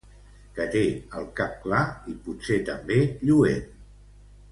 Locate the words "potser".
2.29-2.57